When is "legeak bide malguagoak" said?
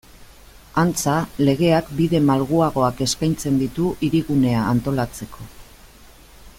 1.49-3.03